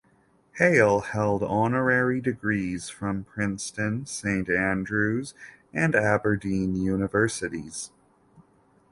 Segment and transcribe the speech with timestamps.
[0.53, 5.35] Hale held honorary degrees from Princeton, Saint Andrew's
[5.75, 7.91] and Aberdeen Universities.